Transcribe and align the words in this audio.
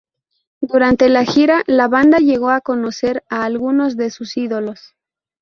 Durante 0.61 1.09
la 1.09 1.23
gira, 1.25 1.61
la 1.67 1.87
banda 1.87 2.17
llegó 2.17 2.49
a 2.49 2.61
conocer 2.61 3.23
a 3.29 3.43
algunos 3.45 3.97
de 3.97 4.09
sus 4.09 4.35
ídolos. 4.35 4.95